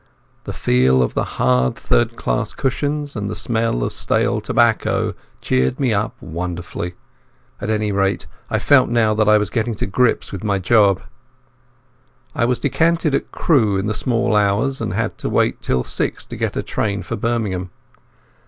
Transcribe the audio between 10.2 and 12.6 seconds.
with my job. I was